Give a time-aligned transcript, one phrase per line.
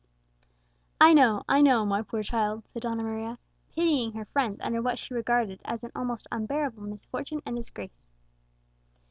[0.99, 3.37] "I know, I know, my poor child," said Donna Maria,
[3.75, 8.01] pitying her friends under what she regarded as an almost unbearable misfortune and disgrace.